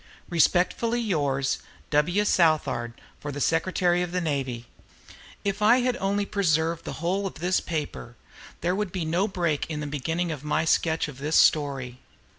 "Respectfully 0.31 0.99
yours, 0.99 1.59
"W. 1.91 2.25
SOUTHARD, 2.25 2.99
for 3.19 3.31
the 3.31 3.39
"Secretary 3.39 4.01
of 4.01 4.11
the 4.11 4.19
Navy" 4.19 4.65
If 5.45 5.61
I 5.61 5.81
had 5.81 5.95
only 5.97 6.25
preserved 6.25 6.85
the 6.85 6.93
whole 7.05 7.27
of 7.27 7.35
this 7.35 7.59
paper, 7.59 8.15
there 8.61 8.73
would 8.73 8.91
be 8.91 9.05
no 9.05 9.27
break 9.27 9.67
in 9.69 9.79
the 9.79 9.85
beginning 9.85 10.31
of 10.31 10.43
my 10.43 10.65
sketch 10.65 11.07
of 11.07 11.19
this 11.19 11.35
story. 11.35 11.99